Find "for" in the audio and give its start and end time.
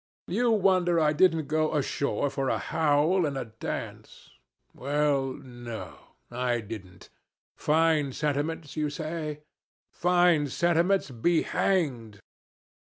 2.31-2.49